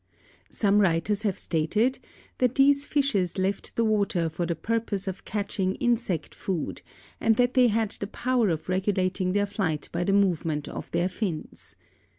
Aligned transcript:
Some 0.49 0.79
writers 0.81 1.21
have 1.21 1.37
stated 1.37 1.99
that 2.39 2.55
these 2.55 2.87
fishes 2.87 3.37
left 3.37 3.75
the 3.75 3.85
water 3.85 4.29
for 4.29 4.47
the 4.47 4.55
purpose 4.55 5.07
of 5.07 5.25
catching 5.25 5.75
insect 5.75 6.33
food 6.33 6.81
and 7.19 7.35
that 7.35 7.53
they 7.53 7.67
had 7.67 7.91
the 7.91 8.07
power 8.07 8.49
of 8.49 8.67
regulating 8.67 9.33
their 9.33 9.45
flight 9.45 9.89
by 9.91 10.03
the 10.03 10.13
movement 10.13 10.67
of 10.67 10.89
their 10.89 11.07
fins. 11.07 11.75